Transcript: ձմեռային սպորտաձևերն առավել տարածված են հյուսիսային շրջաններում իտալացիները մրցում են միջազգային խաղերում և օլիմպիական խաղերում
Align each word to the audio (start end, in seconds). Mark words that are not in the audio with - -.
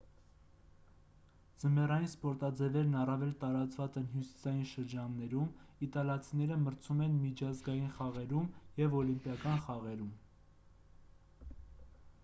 ձմեռային 1.63 2.07
սպորտաձևերն 2.11 2.95
առավել 3.01 3.35
տարածված 3.43 3.99
են 4.01 4.07
հյուսիսային 4.13 4.65
շրջաններում 4.71 5.53
իտալացիները 5.89 6.59
մրցում 6.63 7.05
են 7.09 7.21
միջազգային 7.27 7.95
խաղերում 7.99 8.51
և 8.83 8.99
օլիմպիական 9.03 9.65
խաղերում 9.69 10.11